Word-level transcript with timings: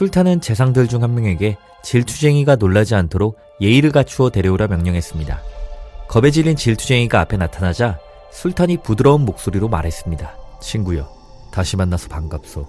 술탄은 0.00 0.40
재상들 0.40 0.88
중 0.88 1.02
한 1.02 1.14
명에게 1.14 1.58
질투쟁이가 1.82 2.56
놀라지 2.56 2.94
않도록 2.94 3.36
예의를 3.60 3.92
갖추어 3.92 4.30
데려오라 4.30 4.66
명령했습니다. 4.68 5.42
겁에 6.08 6.30
질린 6.30 6.56
질투쟁이가 6.56 7.20
앞에 7.20 7.36
나타나자 7.36 7.98
술탄이 8.32 8.78
부드러운 8.78 9.26
목소리로 9.26 9.68
말했습니다. 9.68 10.38
친구여, 10.62 11.06
다시 11.52 11.76
만나서 11.76 12.08
반갑소. 12.08 12.66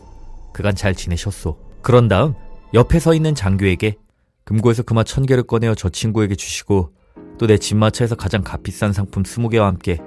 그간 0.51 0.75
잘 0.75 0.93
지내셨소. 0.93 1.57
그런 1.81 2.09
다음 2.09 2.33
옆에 2.73 2.99
서 2.99 3.13
있는 3.13 3.33
장교에게 3.33 3.95
금고에서 4.43 4.83
금화 4.83 5.05
천 5.05 5.25
개를 5.25 5.43
꺼내어 5.43 5.73
저 5.73 5.87
친구에게 5.87 6.35
주시고 6.35 6.91
또 7.37 7.47
내 7.47 7.57
집마차에서 7.57 8.15
가장 8.15 8.43
값비싼 8.43 8.91
상품 8.91 9.23
스무 9.23 9.47
개와 9.47 9.67
함께 9.67 9.99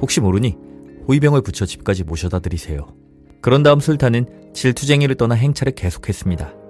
혹시 0.00 0.22
모르니 0.22 0.56
호위병을 1.08 1.42
붙여 1.42 1.66
집까지 1.66 2.04
모셔다 2.04 2.38
드리세요. 2.38 2.86
그런 3.42 3.62
다음 3.62 3.80
술탄은 3.80 4.54
질투쟁이를 4.54 5.16
떠나 5.16 5.34
행차를 5.34 5.74
계속했습니다. 5.74 6.63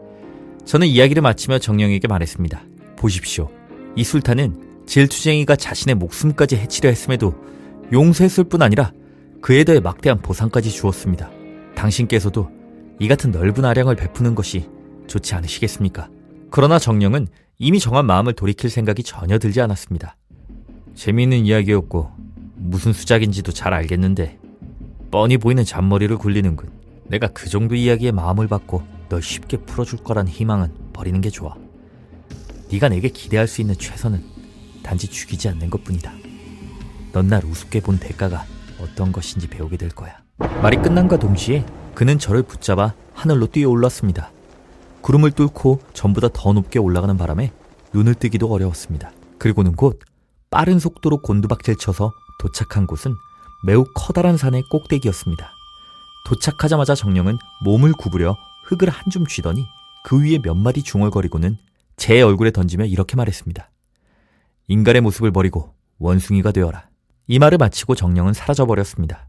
저는 0.65 0.87
이야기를 0.87 1.23
마치며 1.23 1.59
정령에게 1.59 2.09
말했습니다. 2.09 2.63
보십시오. 2.97 3.51
이 3.97 4.05
술탄은 4.05 4.85
질투쟁이가 4.87 5.57
자신의 5.57 5.95
목숨까지 5.97 6.57
해치려 6.57 6.89
했음에도 6.89 7.35
용서했을 7.93 8.45
뿐 8.45 8.63
아니라 8.63 8.93
그에 9.41 9.65
대해 9.65 9.81
막대한 9.81 10.21
보상까지 10.21 10.71
주었습니다. 10.71 11.31
당신께서도 11.75 12.51
이 12.99 13.09
같은 13.09 13.31
넓은 13.31 13.65
아량을 13.65 13.97
베푸는 13.97 14.35
것이 14.35 14.69
좋지 15.07 15.35
않으시겠습니까? 15.35 16.09
그러나 16.51 16.79
정령은 16.79 17.29
이미 17.59 17.79
정한 17.79 18.07
마음을 18.07 18.33
돌이킬 18.33 18.71
생각이 18.71 19.03
전혀 19.03 19.39
들지 19.39 19.61
않았습니다. 19.61 20.17
재미있는 20.95 21.45
이야기였고 21.45 22.11
무슨 22.57 22.93
수작인지도 22.93 23.53
잘 23.53 23.75
알겠는데 23.75 24.39
뻔히 25.11 25.37
보이는 25.37 25.65
잔머리를 25.65 26.17
굴리는군. 26.17 26.71
내가 27.07 27.29
그 27.29 27.51
정도 27.51 27.75
이야기에 27.75 28.13
마음을 28.13 28.49
받고 28.49 28.83
널 29.15 29.23
쉽게 29.23 29.59
풀어줄 29.59 30.03
거란 30.03 30.27
희망은 30.27 30.73
버리는 30.93 31.21
게 31.21 31.31
좋아. 31.31 31.55
네가 32.73 32.89
내게 32.89 33.09
기대할 33.09 33.47
수 33.47 33.61
있는 33.61 33.77
최선은 33.77 34.25
단지 34.83 35.07
죽이지 35.07 35.49
않는 35.51 35.71
것뿐이다. 35.71 36.13
넌 37.13 37.29
날 37.29 37.45
우습게 37.45 37.81
본 37.81 38.01
대가가 38.01 38.45
어떤 38.81 39.13
것인지 39.13 39.47
배우게 39.47 39.77
될 39.77 39.91
거야. 39.91 40.19
말이 40.63 40.79
끝난과 40.79 41.19
동시에 41.21 41.65
그는 41.95 42.19
저를 42.19 42.43
붙잡아 42.43 42.95
하늘로 43.13 43.47
뛰어 43.47 43.71
올랐습니다. 43.71 44.33
구름을 45.03 45.31
뚫고 45.31 45.79
전보다 45.93 46.29
더 46.33 46.53
높게 46.53 46.81
올라가는 46.81 47.17
바람에 47.17 47.53
눈을 47.93 48.17
뜨기도 48.17 48.53
어려웠습니다. 48.53 49.13
그리고는 49.39 49.77
곧 49.77 50.01
빠른 50.51 50.81
속도로 50.81 51.19
곤두박질 51.19 51.77
쳐서 51.77 52.11
도착한 52.41 52.89
곳은 52.89 53.15
매우 53.65 53.85
커다란 53.95 54.37
산의 54.37 54.65
꼭대기였습니다. 54.71 55.53
도착하자마자 56.27 56.97
정령은 56.97 57.39
몸을 57.65 57.93
구부려 57.93 58.37
흙을 58.65 58.89
한 58.89 59.11
줌 59.11 59.27
쥐더니 59.27 59.65
그 60.05 60.23
위에 60.23 60.39
몇 60.43 60.55
마디 60.55 60.83
중얼거리고는 60.83 61.57
제 61.97 62.21
얼굴에 62.23 62.51
던지며 62.51 62.87
이렇게 62.87 63.17
말했습니다. 63.17 63.71
인간의 64.69 65.03
모습을 65.03 65.31
버리고 65.31 65.75
원숭이가 65.99 66.53
되어라. 66.53 66.89
이 67.27 67.39
말을 67.39 67.59
마치고 67.59 67.95
정령은 67.95 68.33
사라져버렸습니다. 68.33 69.27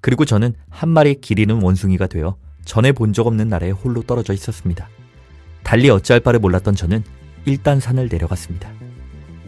그리고 0.00 0.24
저는 0.24 0.54
한 0.70 0.88
마리 0.88 1.20
길이는 1.20 1.62
원숭이가 1.62 2.06
되어 2.06 2.36
전에 2.64 2.92
본 2.92 3.12
적 3.12 3.26
없는 3.26 3.48
나라에 3.48 3.70
홀로 3.70 4.02
떨어져 4.02 4.32
있었습니다. 4.32 4.88
달리 5.62 5.90
어찌할 5.90 6.20
바를 6.20 6.40
몰랐던 6.40 6.74
저는 6.74 7.04
일단 7.44 7.78
산을 7.80 8.08
내려갔습니다. 8.10 8.70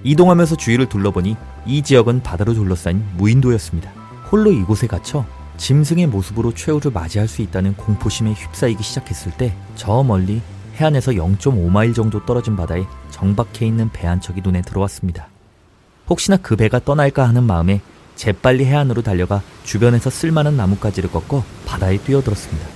이동하면서 0.04 0.56
주위를 0.56 0.88
둘러보니 0.88 1.36
이 1.66 1.82
지역은 1.82 2.22
바다로 2.22 2.54
둘러싸인 2.54 3.04
무인도였습니다. 3.16 3.90
홀로 4.30 4.52
이곳에 4.52 4.86
갇혀 4.86 5.24
짐승의 5.58 6.06
모습으로 6.06 6.54
최후를 6.54 6.92
맞이할 6.92 7.28
수 7.28 7.42
있다는 7.42 7.74
공포심에 7.76 8.32
휩싸이기 8.32 8.82
시작했을 8.82 9.32
때 9.32 9.54
저 9.74 10.02
멀리 10.02 10.40
해안에서 10.76 11.12
0.5마일 11.12 11.94
정도 11.94 12.24
떨어진 12.24 12.56
바다에 12.56 12.84
정박해 13.10 13.66
있는 13.66 13.90
배 13.92 14.06
한 14.06 14.20
척이 14.20 14.40
눈에 14.42 14.62
들어왔습니다. 14.62 15.28
혹시나 16.08 16.36
그 16.36 16.56
배가 16.56 16.78
떠날까 16.78 17.28
하는 17.28 17.42
마음에 17.44 17.80
재빨리 18.16 18.64
해안으로 18.64 19.02
달려가 19.02 19.42
주변에서 19.64 20.08
쓸만한 20.10 20.56
나뭇가지를 20.56 21.10
꺾어 21.10 21.44
바다에 21.66 21.98
뛰어들었습니다. 21.98 22.66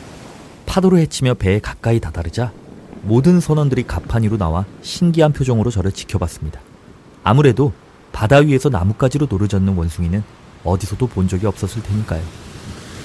파도로 0.66 0.98
헤치며 0.98 1.34
배에 1.34 1.60
가까이 1.60 2.00
다다르자 2.00 2.52
모든 3.02 3.40
선원들이 3.40 3.84
가판 3.84 4.22
위로 4.24 4.36
나와 4.36 4.64
신기한 4.82 5.32
표정으로 5.32 5.70
저를 5.70 5.92
지켜봤습니다. 5.92 6.60
아무래도 7.24 7.72
바다 8.12 8.38
위에서 8.38 8.68
나뭇가지로 8.68 9.26
노르젓는 9.30 9.74
원숭이는 9.74 10.22
어디서도 10.64 11.06
본 11.08 11.28
적이 11.28 11.46
없었을 11.46 11.82
테니까요. 11.82 12.22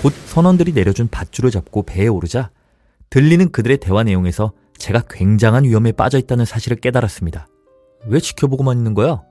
곧 0.02 0.14
선원들이 0.28 0.74
내려준 0.74 1.08
밧줄을 1.08 1.52
잡고 1.52 1.84
배에 1.84 2.08
오르자 2.08 2.52
들리는 3.10 3.52
그들의 3.52 3.78
대화 3.78 4.04
내용에서 4.04 4.52
제가 4.78 5.04
굉장한 5.10 5.64
위험에 5.64 5.92
빠져 5.92 6.20
있다는 6.20 6.46
사실을 6.46 6.78
깨달았습니다. 6.78 7.48
왜 8.06 8.20
지켜보고만 8.20 8.78
있는 8.78 8.94
거야? 8.94 9.24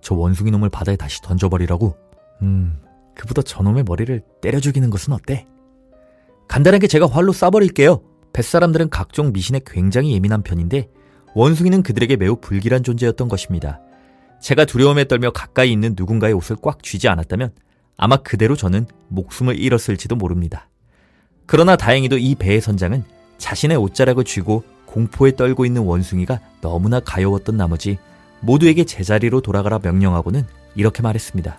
저 0.00 0.14
원숭이 0.14 0.50
놈을 0.52 0.68
바다에 0.68 0.96
다시 0.96 1.20
던져버리라고? 1.22 1.96
음, 2.42 2.78
그보다 3.16 3.42
저놈의 3.42 3.84
머리를 3.84 4.22
때려 4.40 4.60
죽이는 4.60 4.90
것은 4.90 5.12
어때? 5.12 5.46
간단하게 6.46 6.86
제가 6.86 7.06
활로 7.06 7.32
쏴버릴게요. 7.32 8.02
뱃사람들은 8.32 8.90
각종 8.90 9.32
미신에 9.32 9.60
굉장히 9.66 10.12
예민한 10.12 10.42
편인데 10.42 10.88
원숭이는 11.34 11.82
그들에게 11.82 12.16
매우 12.16 12.36
불길한 12.36 12.84
존재였던 12.84 13.28
것입니다. 13.28 13.80
제가 14.40 14.64
두려움에 14.64 15.04
떨며 15.08 15.32
가까이 15.32 15.72
있는 15.72 15.94
누군가의 15.96 16.32
옷을 16.34 16.56
꽉 16.62 16.82
쥐지 16.82 17.08
않았다면 17.08 17.50
아마 17.98 18.16
그대로 18.16 18.56
저는 18.56 18.86
목숨을 19.08 19.58
잃었을지도 19.58 20.16
모릅니다. 20.16 20.68
그러나 21.46 21.76
다행히도 21.76 22.16
이 22.16 22.36
배의 22.36 22.60
선장은 22.60 23.04
자신의 23.38 23.76
옷자락을 23.76 24.24
쥐고 24.24 24.62
공포에 24.86 25.34
떨고 25.36 25.66
있는 25.66 25.82
원숭이가 25.82 26.40
너무나 26.60 27.00
가여웠던 27.00 27.56
나머지 27.56 27.98
모두에게 28.40 28.84
제자리로 28.84 29.40
돌아가라 29.40 29.80
명령하고는 29.82 30.46
이렇게 30.76 31.02
말했습니다. 31.02 31.58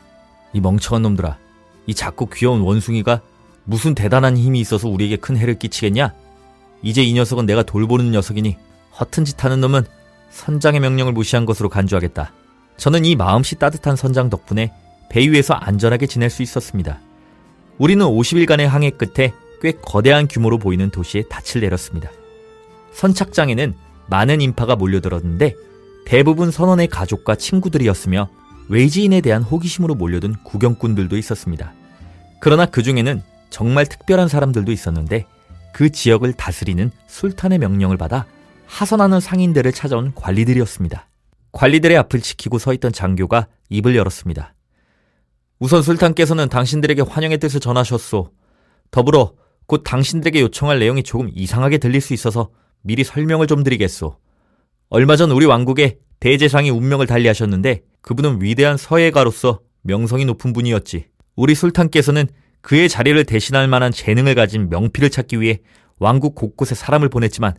이 0.53 0.61
멍청한 0.61 1.01
놈들아, 1.01 1.37
이 1.85 1.93
작고 1.93 2.29
귀여운 2.33 2.61
원숭이가 2.61 3.21
무슨 3.65 3.93
대단한 3.93 4.37
힘이 4.37 4.61
있어서 4.61 4.87
우리에게 4.87 5.17
큰 5.17 5.35
해를 5.37 5.59
끼치겠냐? 5.59 6.13
이제 6.81 7.03
이 7.03 7.13
녀석은 7.13 7.45
내가 7.45 7.63
돌보는 7.63 8.11
녀석이니 8.11 8.57
허튼 8.97 9.25
짓 9.25 9.43
하는 9.43 9.59
놈은 9.59 9.83
선장의 10.29 10.79
명령을 10.79 11.11
무시한 11.11 11.45
것으로 11.45 11.67
간주하겠다. 11.67 12.31
저는 12.77 13.03
이 13.03 13.15
마음씨 13.15 13.55
따뜻한 13.55 13.97
선장 13.97 14.29
덕분에 14.29 14.71
배 15.09 15.27
위에서 15.27 15.53
안전하게 15.55 16.07
지낼 16.07 16.29
수 16.29 16.41
있었습니다. 16.43 16.99
우리는 17.77 18.05
50일간의 18.05 18.65
항해 18.65 18.91
끝에 18.91 19.33
꽤 19.61 19.71
거대한 19.71 20.27
규모로 20.27 20.57
보이는 20.57 20.89
도시에 20.89 21.23
닻을 21.29 21.61
내렸습니다. 21.61 22.09
선착장에는 22.93 23.75
많은 24.07 24.41
인파가 24.41 24.75
몰려들었는데 24.75 25.55
대부분 26.05 26.51
선원의 26.51 26.87
가족과 26.87 27.35
친구들이었으며 27.35 28.29
외지인에 28.69 29.21
대한 29.21 29.41
호기심으로 29.43 29.95
몰려든 29.95 30.35
구경꾼들도 30.43 31.17
있었습니다. 31.17 31.73
그러나 32.39 32.65
그 32.65 32.83
중에는 32.83 33.21
정말 33.49 33.85
특별한 33.85 34.27
사람들도 34.27 34.71
있었는데 34.71 35.25
그 35.73 35.91
지역을 35.91 36.33
다스리는 36.33 36.91
술탄의 37.07 37.59
명령을 37.59 37.97
받아 37.97 38.25
하선하는 38.67 39.19
상인들을 39.19 39.71
찾아온 39.71 40.13
관리들이었습니다. 40.13 41.07
관리들의 41.51 41.97
앞을 41.97 42.21
지키고 42.21 42.59
서 42.59 42.73
있던 42.73 42.91
장교가 42.93 43.47
입을 43.69 43.95
열었습니다. 43.95 44.53
우선 45.59 45.81
술탄께서는 45.81 46.47
당신들에게 46.47 47.01
환영의 47.01 47.37
뜻을 47.37 47.59
전하셨소. 47.59 48.31
더불어 48.91 49.33
곧 49.67 49.83
당신들에게 49.83 50.39
요청할 50.41 50.79
내용이 50.79 51.03
조금 51.03 51.29
이상하게 51.33 51.79
들릴 51.79 51.99
수 51.99 52.13
있어서 52.13 52.49
미리 52.81 53.03
설명을 53.03 53.45
좀 53.45 53.63
드리겠소. 53.63 54.15
얼마 54.89 55.17
전 55.17 55.31
우리 55.31 55.45
왕국의 55.45 55.97
대제상이 56.21 56.69
운명을 56.69 57.07
달리하셨는데 57.07 57.81
그분은 58.01 58.41
위대한 58.41 58.77
서예가로서 58.77 59.59
명성이 59.81 60.23
높은 60.25 60.53
분이었지. 60.53 61.07
우리 61.35 61.55
술탄께서는 61.55 62.27
그의 62.61 62.87
자리를 62.87 63.21
대신할 63.25 63.67
만한 63.67 63.91
재능을 63.91 64.35
가진 64.35 64.69
명필을 64.69 65.09
찾기 65.09 65.41
위해 65.41 65.59
왕국 65.99 66.35
곳곳에 66.35 66.73
사람을 66.73 67.09
보냈지만 67.09 67.55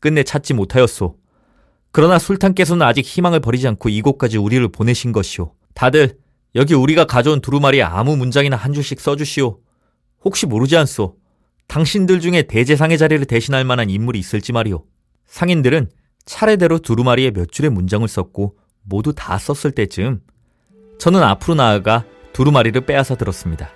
끝내 0.00 0.24
찾지 0.24 0.54
못하였소. 0.54 1.16
그러나 1.92 2.18
술탄께서는 2.18 2.84
아직 2.84 3.04
희망을 3.04 3.38
버리지 3.38 3.68
않고 3.68 3.88
이곳까지 3.88 4.38
우리를 4.38 4.66
보내신 4.68 5.12
것이오. 5.12 5.52
다들 5.74 6.18
여기 6.54 6.74
우리가 6.74 7.04
가져온 7.04 7.40
두루마리에 7.40 7.82
아무 7.82 8.16
문장이나 8.16 8.56
한 8.56 8.72
줄씩 8.72 9.00
써주시오. 9.00 9.58
혹시 10.24 10.46
모르지 10.46 10.76
않소. 10.76 11.16
당신들 11.66 12.20
중에 12.20 12.42
대제상의 12.42 12.98
자리를 12.98 13.24
대신할 13.26 13.64
만한 13.64 13.90
인물이 13.90 14.18
있을지 14.18 14.52
말이오. 14.52 14.84
상인들은 15.26 15.90
차례대로 16.24 16.78
두루마리에 16.78 17.32
몇 17.32 17.50
줄의 17.50 17.70
문장을 17.70 18.06
썼고 18.06 18.56
모두 18.82 19.12
다 19.14 19.38
썼을 19.38 19.72
때쯤 19.72 20.20
저는 20.98 21.22
앞으로 21.22 21.54
나아가 21.54 22.04
두루마리를 22.32 22.80
빼앗아 22.86 23.16
들었습니다. 23.16 23.70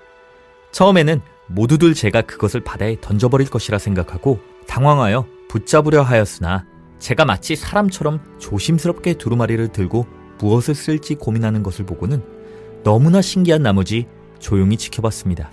처음에는 0.70 1.20
모두들 1.48 1.94
제가 1.94 2.22
그것을 2.22 2.60
바다에 2.60 2.96
던져버릴 3.00 3.48
것이라 3.48 3.78
생각하고 3.78 4.40
당황하여 4.66 5.26
붙잡으려 5.48 6.02
하였으나 6.02 6.66
제가 6.98 7.24
마치 7.24 7.56
사람처럼 7.56 8.20
조심스럽게 8.38 9.14
두루마리를 9.14 9.68
들고 9.68 10.06
무엇을 10.38 10.74
쓸지 10.74 11.16
고민하는 11.16 11.62
것을 11.62 11.86
보고는 11.86 12.37
너무나 12.84 13.20
신기한 13.20 13.62
나머지 13.62 14.06
조용히 14.38 14.76
지켜봤습니다. 14.76 15.50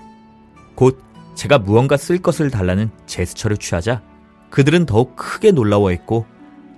곧 0.75 1.01
제가 1.35 1.59
무언가 1.59 1.97
쓸 1.97 2.17
것을 2.19 2.49
달라는 2.49 2.89
제스처를 3.05 3.57
취하자 3.57 4.01
그들은 4.49 4.85
더욱 4.85 5.15
크게 5.15 5.51
놀라워했고 5.51 6.25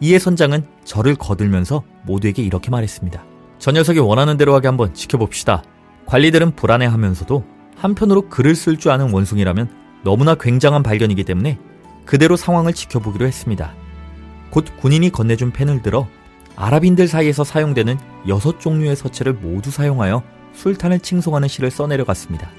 이에 0.01 0.19
선장은 0.19 0.65
저를 0.83 1.15
거들면서 1.15 1.83
모두에게 2.03 2.41
이렇게 2.43 2.71
말했습니다. 2.71 3.23
저 3.59 3.71
녀석이 3.71 3.99
원하는 3.99 4.37
대로 4.37 4.53
하게 4.53 4.67
한번 4.67 4.93
지켜봅시다. 4.93 5.63
관리들은 6.05 6.55
불안해하면서도 6.55 7.43
한편으로 7.75 8.29
글을 8.29 8.55
쓸 8.55 8.77
줄 8.77 8.91
아는 8.91 9.11
원숭이라면 9.11 9.69
너무나 10.03 10.35
굉장한 10.35 10.83
발견이기 10.83 11.23
때문에 11.23 11.59
그대로 12.05 12.35
상황을 12.35 12.73
지켜보기로 12.73 13.25
했습니다. 13.25 13.73
곧 14.49 14.65
군인이 14.79 15.09
건네준 15.09 15.51
펜을 15.51 15.81
들어 15.81 16.07
아랍인들 16.55 17.07
사이에서 17.07 17.43
사용되는 17.43 17.97
여섯 18.27 18.59
종류의 18.59 18.95
서체를 18.95 19.33
모두 19.33 19.69
사용하여 19.69 20.23
술탄을 20.57 20.99
칭송하는 20.99 21.47
시를 21.47 21.69
써내려갔습니다. 21.69 22.49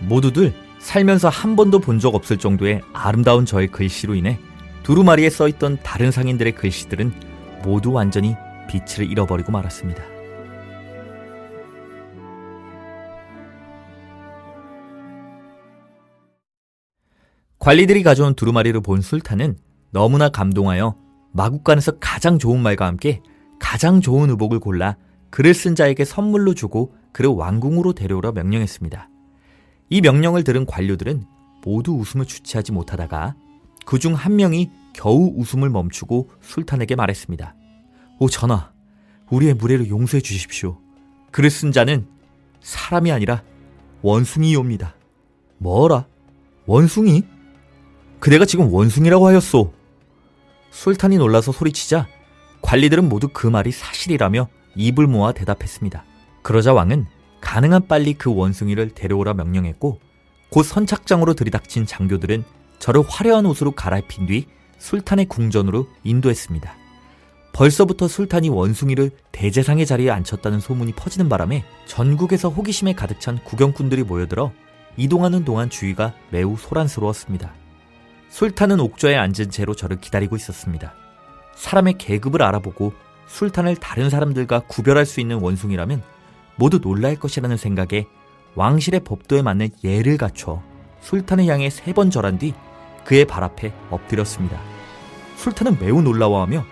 모두들 0.00 0.52
살면서 0.78 1.30
한 1.30 1.56
번도 1.56 1.78
본 1.80 1.98
적 1.98 2.14
없을 2.14 2.36
정도의 2.36 2.82
아름다운 2.92 3.46
저의 3.46 3.68
글씨로 3.68 4.14
인해 4.14 4.38
두루마리에 4.82 5.30
써있던 5.30 5.78
다른 5.82 6.10
상인들의 6.10 6.54
글씨들은 6.54 7.12
모두 7.64 7.92
완전히 7.92 8.36
빛을 8.68 9.10
잃어버리고 9.10 9.50
말았습니다. 9.52 10.02
관리들이 17.58 18.02
가져온 18.02 18.34
두루마리를 18.34 18.80
본 18.82 19.00
술탄은 19.00 19.56
너무나 19.90 20.28
감동하여 20.28 20.94
마국간에서 21.32 21.98
가장 22.00 22.38
좋은 22.38 22.60
말과 22.60 22.86
함께 22.86 23.22
가장 23.58 24.00
좋은 24.00 24.30
의복을 24.30 24.60
골라 24.60 24.96
글을 25.30 25.54
쓴 25.54 25.74
자에게 25.74 26.04
선물로 26.04 26.54
주고 26.54 26.94
그를 27.16 27.30
왕궁으로 27.30 27.94
데려오라 27.94 28.32
명령했습니다. 28.32 29.08
이 29.88 30.00
명령을 30.02 30.44
들은 30.44 30.66
관료들은 30.66 31.24
모두 31.64 31.92
웃음을 31.92 32.26
주체하지 32.26 32.72
못하다가 32.72 33.34
그 33.86 33.98
중 33.98 34.12
한 34.12 34.36
명이 34.36 34.70
겨우 34.92 35.32
웃음을 35.34 35.70
멈추고 35.70 36.28
술탄에게 36.42 36.94
말했습니다. 36.94 37.54
오 38.18 38.28
전하, 38.28 38.70
우리의 39.30 39.54
무례를 39.54 39.88
용서해 39.88 40.20
주십시오. 40.20 40.78
글을 41.30 41.48
쓴 41.48 41.72
자는 41.72 42.06
사람이 42.60 43.10
아니라 43.10 43.42
원숭이옵니다. 44.02 44.94
뭐라? 45.56 46.06
원숭이? 46.66 47.22
그대가 48.20 48.44
지금 48.44 48.70
원숭이라고 48.70 49.26
하였소. 49.26 49.72
술탄이 50.70 51.16
놀라서 51.16 51.50
소리치자 51.50 52.08
관리들은 52.60 53.08
모두 53.08 53.28
그 53.32 53.46
말이 53.46 53.72
사실이라며 53.72 54.48
입을 54.74 55.06
모아 55.06 55.32
대답했습니다. 55.32 56.04
그러자 56.46 56.72
왕은 56.72 57.06
가능한 57.40 57.88
빨리 57.88 58.14
그 58.14 58.32
원숭이를 58.32 58.90
데려오라 58.90 59.34
명령했고 59.34 59.98
곧 60.48 60.62
선착장으로 60.62 61.34
들이닥친 61.34 61.86
장교들은 61.86 62.44
저를 62.78 63.02
화려한 63.04 63.46
옷으로 63.46 63.72
갈아입힌 63.72 64.26
뒤 64.26 64.46
술탄의 64.78 65.26
궁전으로 65.26 65.88
인도했습니다. 66.04 66.72
벌써부터 67.52 68.06
술탄이 68.06 68.48
원숭이를 68.50 69.10
대제상의 69.32 69.86
자리에 69.86 70.08
앉혔다는 70.10 70.60
소문이 70.60 70.92
퍼지는 70.92 71.28
바람에 71.28 71.64
전국에서 71.86 72.48
호기심에 72.48 72.92
가득 72.92 73.18
찬 73.18 73.42
구경꾼들이 73.42 74.04
모여들어 74.04 74.52
이동하는 74.96 75.44
동안 75.44 75.68
주위가 75.68 76.14
매우 76.30 76.56
소란스러웠습니다. 76.56 77.54
술탄은 78.28 78.78
옥좌에 78.78 79.16
앉은 79.16 79.50
채로 79.50 79.74
저를 79.74 80.00
기다리고 80.00 80.36
있었습니다. 80.36 80.94
사람의 81.56 81.98
계급을 81.98 82.40
알아보고 82.40 82.92
술탄을 83.26 83.74
다른 83.74 84.10
사람들과 84.10 84.60
구별할 84.68 85.06
수 85.06 85.18
있는 85.18 85.40
원숭이라면 85.40 86.14
모두 86.56 86.80
놀랄 86.80 87.16
것이라는 87.16 87.56
생각에 87.56 88.06
왕실의 88.54 89.00
법도에 89.00 89.42
맞는 89.42 89.68
예를 89.84 90.16
갖춰 90.16 90.62
술탄을 91.00 91.46
향해 91.46 91.70
세 91.70 91.92
번 91.92 92.10
절한 92.10 92.38
뒤 92.38 92.54
그의 93.04 93.24
발 93.26 93.44
앞에 93.44 93.72
엎드렸습니다. 93.90 94.60
술탄은 95.36 95.78
매우 95.78 96.02
놀라워하며 96.02 96.64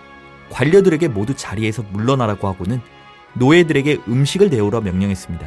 관료들에게 0.51 1.09
모두 1.09 1.35
자리에서 1.37 1.83
물러나라고 1.91 2.49
하고는 2.49 2.81
노예들에게 3.35 4.01
음식을 4.09 4.49
내오라 4.51 4.81
명령했습니다. 4.81 5.47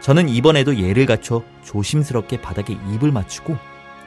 저는 0.00 0.28
이번에도 0.28 0.76
예를 0.78 1.06
갖춰 1.06 1.42
조심스럽게 1.64 2.40
바닥에 2.40 2.74
입을 2.92 3.12
맞추고 3.12 3.56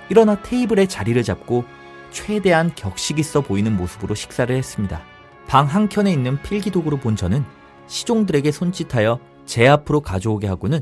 일어나 0.09 0.41
테이블에 0.41 0.85
자리를 0.87 1.21
잡고 1.23 1.65
최대한 2.11 2.71
격식 2.75 3.19
있어 3.19 3.41
보이는 3.41 3.75
모습으로 3.75 4.15
식사를 4.15 4.55
했습니다. 4.55 5.01
방 5.47 5.65
한켠에 5.65 6.11
있는 6.11 6.41
필기도구로 6.41 6.97
본 6.97 7.15
저는 7.15 7.43
시종들에게 7.87 8.51
손짓하여 8.51 9.19
제 9.45 9.67
앞으로 9.67 10.01
가져오게 10.01 10.47
하고는 10.47 10.81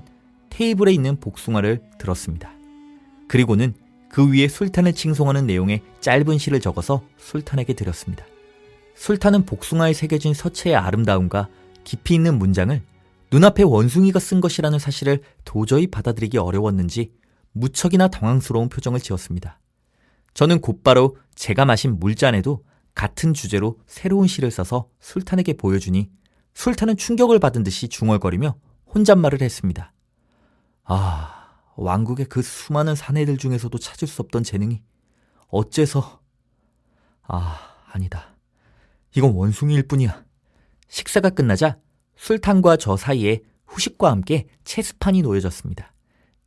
테이블에 0.49 0.93
있는 0.93 1.19
복숭아를 1.19 1.81
들었습니다. 1.97 2.51
그리고는 3.27 3.73
그 4.09 4.29
위에 4.31 4.47
술탄을 4.47 4.93
칭송하는 4.93 5.47
내용의 5.47 5.81
짧은 6.01 6.37
시를 6.37 6.59
적어서 6.59 7.01
술탄에게 7.17 7.73
드렸습니다. 7.73 8.25
술탄은 8.95 9.45
복숭아에 9.45 9.93
새겨진 9.93 10.33
서체의 10.33 10.75
아름다움과 10.75 11.47
깊이 11.83 12.13
있는 12.13 12.37
문장을 12.37 12.81
눈앞에 13.31 13.63
원숭이가 13.63 14.19
쓴 14.19 14.41
것이라는 14.41 14.77
사실을 14.77 15.21
도저히 15.45 15.87
받아들이기 15.87 16.37
어려웠는지 16.37 17.13
무척이나 17.53 18.09
당황스러운 18.09 18.69
표정을 18.69 18.99
지었습니다. 18.99 19.59
저는 20.33 20.59
곧바로 20.59 21.17
제가 21.35 21.65
마신 21.65 21.97
물잔에도 21.99 22.63
같은 22.93 23.33
주제로 23.33 23.79
새로운 23.87 24.27
시를 24.27 24.51
써서 24.51 24.89
술탄에게 24.99 25.53
보여주니 25.53 26.09
술탄은 26.53 26.97
충격을 26.97 27.39
받은 27.39 27.63
듯이 27.63 27.87
중얼거리며 27.87 28.55
혼잣말을 28.93 29.41
했습니다. 29.41 29.93
아, 30.83 31.57
왕국의 31.75 32.25
그 32.25 32.41
수많은 32.41 32.95
사내들 32.95 33.37
중에서도 33.37 33.77
찾을 33.77 34.07
수 34.07 34.21
없던 34.21 34.43
재능이 34.43 34.81
어째서... 35.47 36.21
아, 37.23 37.57
아니다. 37.91 38.35
이건 39.15 39.33
원숭이일 39.33 39.87
뿐이야. 39.87 40.23
식사가 40.87 41.29
끝나자 41.29 41.77
술탄과 42.15 42.77
저 42.77 42.97
사이에 42.97 43.41
후식과 43.65 44.11
함께 44.11 44.47
체스판이 44.63 45.21
놓여졌습니다. 45.21 45.93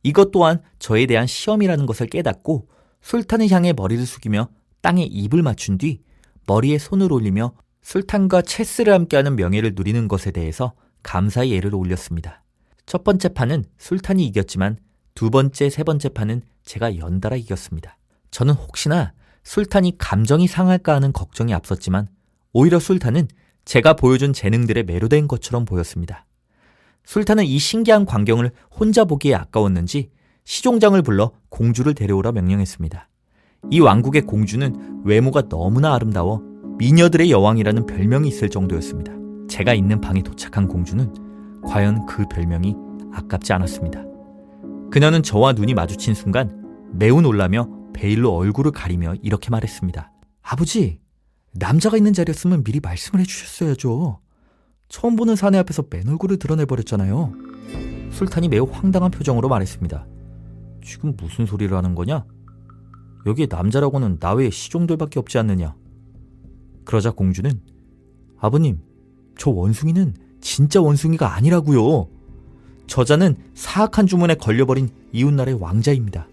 이것 0.03 0.31
또한 0.31 0.61
저에 0.77 1.07
대한 1.07 1.25
시험이라는 1.25 1.85
것을 1.87 2.07
깨닫고 2.07 2.69
술탄을 3.01 3.49
향해 3.49 3.73
머리를 3.73 4.05
숙이며 4.05 4.49
땅에 4.81 5.03
입을 5.03 5.41
맞춘 5.41 5.79
뒤 5.79 6.03
머리에 6.45 6.77
손을 6.77 7.11
올리며 7.11 7.53
술탄과 7.85 8.41
체스를 8.41 8.91
함께하는 8.93 9.35
명예를 9.35 9.73
누리는 9.75 10.07
것에 10.07 10.31
대해서 10.31 10.73
감사의 11.03 11.51
예를 11.51 11.75
올렸습니다. 11.75 12.43
첫 12.87 13.03
번째 13.03 13.29
판은 13.29 13.63
술탄이 13.77 14.25
이겼지만 14.25 14.77
두 15.13 15.29
번째, 15.29 15.69
세 15.69 15.83
번째 15.83 16.09
판은 16.09 16.41
제가 16.63 16.97
연달아 16.97 17.35
이겼습니다. 17.35 17.97
저는 18.31 18.55
혹시나 18.55 19.13
술탄이 19.43 19.99
감정이 19.99 20.47
상할까 20.47 20.95
하는 20.95 21.13
걱정이 21.13 21.53
앞섰지만 21.53 22.07
오히려 22.53 22.79
술탄은 22.79 23.27
제가 23.65 23.93
보여준 23.93 24.33
재능들에 24.33 24.81
매료된 24.81 25.27
것처럼 25.27 25.65
보였습니다. 25.65 26.25
술탄은 27.05 27.45
이 27.45 27.59
신기한 27.59 28.05
광경을 28.05 28.49
혼자 28.71 29.05
보기에 29.05 29.35
아까웠는지 29.35 30.09
시종장을 30.43 30.99
불러 31.03 31.33
공주를 31.49 31.93
데려오라 31.93 32.31
명령했습니다. 32.31 33.09
이 33.69 33.79
왕국의 33.79 34.23
공주는 34.23 35.03
외모가 35.05 35.47
너무나 35.47 35.93
아름다워 35.93 36.54
미녀들의 36.77 37.31
여왕이라는 37.31 37.85
별명이 37.85 38.27
있을 38.27 38.49
정도였습니다. 38.49 39.13
제가 39.47 39.73
있는 39.73 40.01
방에 40.01 40.21
도착한 40.21 40.67
공주는 40.67 41.61
과연 41.65 42.05
그 42.05 42.25
별명이 42.27 42.75
아깝지 43.13 43.53
않았습니다. 43.53 44.03
그녀는 44.91 45.23
저와 45.23 45.53
눈이 45.53 45.73
마주친 45.73 46.13
순간 46.13 46.89
매우 46.91 47.21
놀라며 47.21 47.69
베일로 47.93 48.33
얼굴을 48.33 48.71
가리며 48.71 49.15
이렇게 49.21 49.49
말했습니다. 49.49 50.11
아버지, 50.41 50.99
남자가 51.53 51.95
있는 51.95 52.11
자리였으면 52.11 52.63
미리 52.65 52.81
말씀을 52.81 53.21
해주셨어야죠. 53.21 54.19
처음 54.89 55.15
보는 55.15 55.37
사내 55.37 55.57
앞에서 55.57 55.85
맨 55.89 56.07
얼굴을 56.09 56.37
드러내버렸잖아요. 56.37 57.33
술탄이 58.11 58.49
매우 58.49 58.67
황당한 58.69 59.11
표정으로 59.11 59.47
말했습니다. 59.47 60.05
지금 60.83 61.15
무슨 61.17 61.45
소리를 61.45 61.75
하는 61.75 61.95
거냐? 61.95 62.25
여기에 63.25 63.47
남자라고는 63.49 64.19
나 64.19 64.33
외에 64.33 64.49
시종들밖에 64.49 65.19
없지 65.19 65.37
않느냐? 65.37 65.73
그러자 66.85 67.11
공주는 67.11 67.51
아버님, 68.39 68.79
저 69.37 69.49
원숭이는 69.49 70.13
진짜 70.39 70.79
원숭이가 70.79 71.33
아니라고요. 71.35 72.07
저자는 72.87 73.35
사악한 73.55 74.07
주문에 74.07 74.35
걸려버린 74.35 74.89
이웃나라의 75.11 75.59
왕자입니다. 75.59 76.27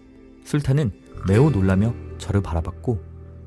술탄은 0.45 0.91
매우 1.27 1.49
놀라며 1.49 1.93
저를 2.17 2.41
바라봤고 2.41 3.01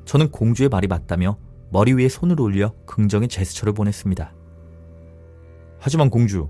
저는 0.05 0.29
공주의 0.31 0.67
말이 0.69 0.87
맞다며 0.87 1.37
머리 1.69 1.93
위에 1.93 2.09
손을 2.09 2.39
올려 2.41 2.73
긍정의 2.85 3.29
제스처를 3.29 3.73
보냈습니다. 3.73 4.33
하지만 5.79 6.09
공주, 6.09 6.49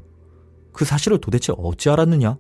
그 0.72 0.86
사실을 0.86 1.20
도대체 1.20 1.54
어찌 1.58 1.90
알았느냐? 1.90 2.38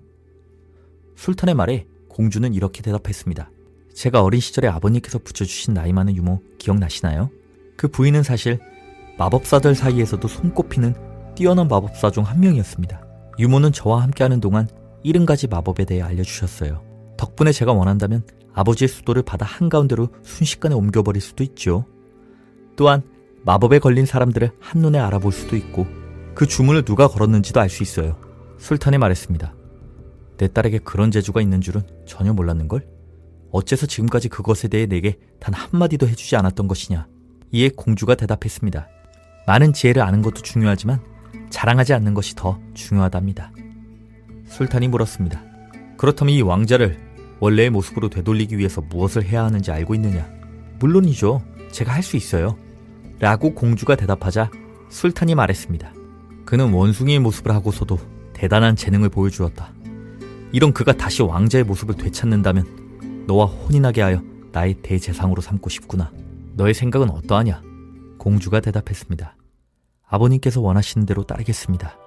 술탄의 1.15 1.55
말에 1.55 1.87
공주는 2.07 2.53
이렇게 2.53 2.81
대답했습니다. 2.81 3.51
제가 3.93 4.21
어린 4.21 4.39
시절에 4.39 4.67
아버님께서 4.67 5.19
붙여주신 5.19 5.73
나이 5.73 5.91
많은 5.91 6.15
유모 6.15 6.41
기억나시나요? 6.59 7.29
그 7.77 7.87
부인은 7.87 8.23
사실 8.23 8.59
마법사들 9.17 9.75
사이에서도 9.75 10.27
손꼽히는 10.27 10.95
뛰어난 11.35 11.67
마법사 11.67 12.11
중 12.11 12.23
한 12.23 12.39
명이었습니다. 12.39 13.01
유모는 13.39 13.71
저와 13.71 14.01
함께하는 14.01 14.39
동안 14.41 14.67
70가지 15.05 15.49
마법에 15.49 15.85
대해 15.85 16.01
알려주셨어요. 16.01 16.83
덕분에 17.17 17.51
제가 17.51 17.71
원한다면 17.73 18.23
아버지의 18.53 18.87
수도를 18.87 19.21
바다 19.21 19.45
한가운데로 19.45 20.09
순식간에 20.23 20.73
옮겨버릴 20.75 21.21
수도 21.21 21.43
있죠. 21.43 21.85
또한 22.75 23.03
마법에 23.45 23.79
걸린 23.79 24.05
사람들을 24.05 24.51
한눈에 24.59 24.99
알아볼 24.99 25.31
수도 25.31 25.55
있고 25.55 25.85
그 26.35 26.47
주문을 26.47 26.83
누가 26.83 27.07
걸었는지도 27.07 27.59
알 27.59 27.69
수 27.69 27.83
있어요. 27.83 28.17
술탄이 28.57 28.97
말했습니다. 28.97 29.53
내 30.37 30.47
딸에게 30.47 30.79
그런 30.79 31.11
재주가 31.11 31.41
있는 31.41 31.61
줄은 31.61 31.83
전혀 32.05 32.33
몰랐는걸? 32.33 32.87
어째서 33.51 33.85
지금까지 33.85 34.29
그것에 34.29 34.67
대해 34.67 34.85
내게 34.87 35.17
단 35.39 35.53
한마디도 35.53 36.07
해주지 36.07 36.35
않았던 36.35 36.67
것이냐? 36.67 37.07
이에 37.51 37.69
공주가 37.69 38.15
대답했습니다. 38.15 38.87
많은 39.45 39.73
지혜를 39.73 40.01
아는 40.01 40.21
것도 40.21 40.41
중요하지만 40.41 40.99
자랑하지 41.49 41.93
않는 41.93 42.13
것이 42.13 42.35
더 42.35 42.59
중요하답니다. 42.73 43.51
술탄이 44.47 44.87
물었습니다. 44.89 45.41
그렇다면 45.97 46.33
이 46.35 46.41
왕자를 46.41 46.97
원래의 47.39 47.69
모습으로 47.69 48.09
되돌리기 48.09 48.57
위해서 48.57 48.81
무엇을 48.81 49.23
해야 49.23 49.43
하는지 49.45 49.71
알고 49.71 49.95
있느냐? 49.95 50.27
물론이죠. 50.79 51.41
제가 51.71 51.93
할 51.93 52.03
수 52.03 52.17
있어요. 52.17 52.57
라고 53.19 53.53
공주가 53.53 53.95
대답하자 53.95 54.51
술탄이 54.89 55.35
말했습니다. 55.35 55.93
그는 56.45 56.71
원숭이의 56.71 57.19
모습을 57.19 57.51
하고서도 57.51 57.99
대단한 58.33 58.75
재능을 58.75 59.09
보여주었다. 59.09 59.73
이런 60.51 60.71
그가 60.71 60.93
다시 60.93 61.23
왕자의 61.23 61.63
모습을 61.63 61.95
되찾는다면 61.95 63.25
너와 63.27 63.45
혼인하게 63.45 64.01
하여 64.01 64.21
나의 64.51 64.75
대재상으로 64.81 65.41
삼고 65.41 65.69
싶구나. 65.69 66.11
너의 66.57 66.73
생각은 66.73 67.11
어떠하냐? 67.11 67.61
공주가 68.17 68.59
대답했습니다. 68.59 69.37
아버님께서 70.07 70.59
원하시는 70.59 71.05
대로 71.05 71.23
따르겠습니다. 71.23 72.06